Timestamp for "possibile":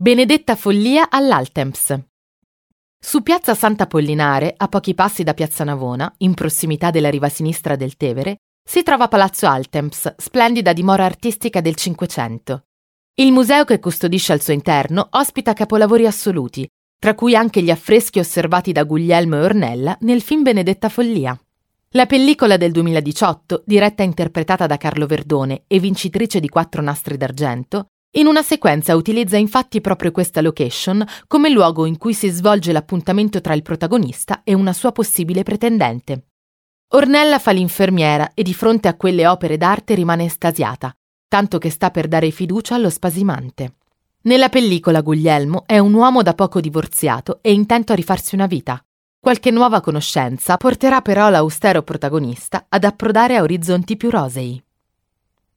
34.92-35.42